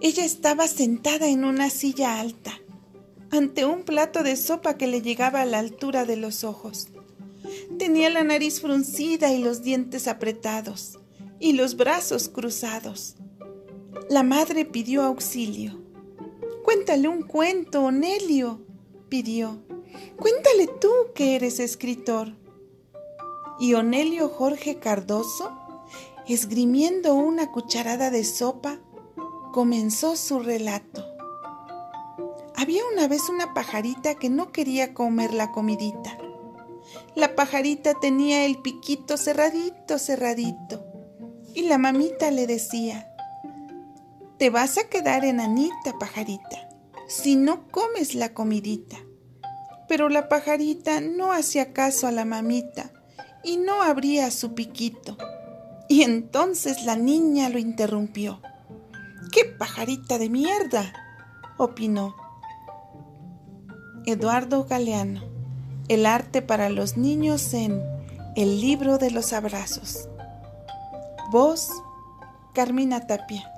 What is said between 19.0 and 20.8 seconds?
pidió. Cuéntale